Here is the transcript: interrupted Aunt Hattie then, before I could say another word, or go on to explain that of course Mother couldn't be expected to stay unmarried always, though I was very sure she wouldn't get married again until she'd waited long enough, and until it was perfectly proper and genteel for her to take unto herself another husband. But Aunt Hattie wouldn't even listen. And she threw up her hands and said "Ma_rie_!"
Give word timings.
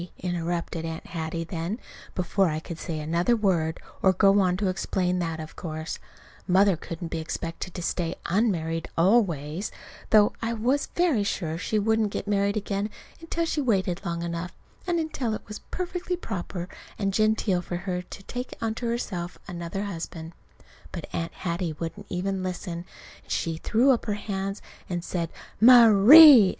interrupted 0.17 0.83
Aunt 0.83 1.05
Hattie 1.05 1.43
then, 1.43 1.79
before 2.15 2.49
I 2.49 2.59
could 2.59 2.79
say 2.79 2.99
another 2.99 3.35
word, 3.35 3.79
or 4.01 4.11
go 4.13 4.39
on 4.39 4.57
to 4.57 4.67
explain 4.67 5.19
that 5.19 5.39
of 5.39 5.55
course 5.55 5.99
Mother 6.47 6.75
couldn't 6.75 7.09
be 7.09 7.19
expected 7.19 7.75
to 7.75 7.83
stay 7.83 8.15
unmarried 8.25 8.87
always, 8.97 9.71
though 10.09 10.33
I 10.41 10.53
was 10.53 10.87
very 10.95 11.23
sure 11.23 11.55
she 11.59 11.77
wouldn't 11.77 12.09
get 12.09 12.27
married 12.27 12.57
again 12.57 12.89
until 13.19 13.45
she'd 13.45 13.61
waited 13.61 14.01
long 14.03 14.23
enough, 14.23 14.53
and 14.87 14.99
until 14.99 15.35
it 15.35 15.47
was 15.47 15.59
perfectly 15.69 16.15
proper 16.15 16.67
and 16.97 17.13
genteel 17.13 17.61
for 17.61 17.75
her 17.75 18.01
to 18.01 18.23
take 18.23 18.55
unto 18.59 18.87
herself 18.87 19.37
another 19.47 19.83
husband. 19.83 20.33
But 20.91 21.05
Aunt 21.13 21.33
Hattie 21.33 21.73
wouldn't 21.77 22.07
even 22.09 22.41
listen. 22.41 22.85
And 23.21 23.31
she 23.31 23.57
threw 23.57 23.91
up 23.91 24.05
her 24.05 24.15
hands 24.15 24.63
and 24.89 25.03
said 25.03 25.29
"Ma_rie_!" 25.61 26.49